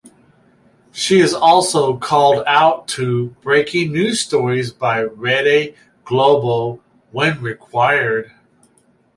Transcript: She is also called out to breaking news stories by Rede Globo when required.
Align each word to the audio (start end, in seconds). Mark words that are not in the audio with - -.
She 0.91 1.19
is 1.19 1.31
also 1.31 1.95
called 1.95 2.43
out 2.47 2.87
to 2.87 3.35
breaking 3.43 3.91
news 3.91 4.19
stories 4.19 4.73
by 4.73 5.01
Rede 5.01 5.75
Globo 6.05 6.81
when 7.11 7.39
required. 7.39 8.31